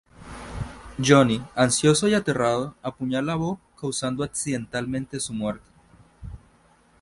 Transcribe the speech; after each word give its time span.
Johnny, 0.99 1.43
ansioso 1.53 2.07
y 2.07 2.15
aterrado, 2.15 2.73
apuñala 2.81 3.33
a 3.33 3.35
Bob, 3.35 3.59
causando 3.79 4.23
accidentalmente 4.23 5.19
su 5.19 5.31
muerte. 5.31 5.69